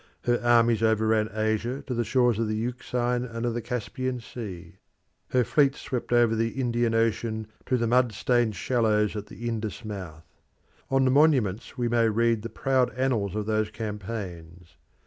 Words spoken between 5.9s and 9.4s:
over the Indian Ocean to the mud stained shallows at